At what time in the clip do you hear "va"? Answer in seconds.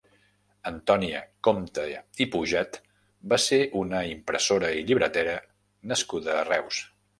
3.35-3.39